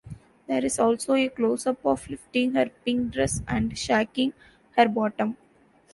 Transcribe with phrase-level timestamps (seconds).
[0.47, 4.33] There is also a close-up of lifting her pink dress and shaking
[4.75, 5.37] her bottom.